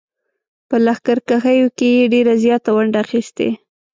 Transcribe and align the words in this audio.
په 0.67 0.75
لښکرکښیو 0.85 1.67
کې 1.77 1.87
یې 1.97 2.05
ډېره 2.13 2.33
زیاته 2.43 2.69
ونډه 2.75 2.97
اخیستې. 3.05 3.49